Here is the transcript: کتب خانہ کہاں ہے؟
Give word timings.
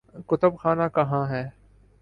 کتب 0.27 0.51
خانہ 0.57 0.87
کہاں 0.95 1.25
ہے؟ 1.29 1.43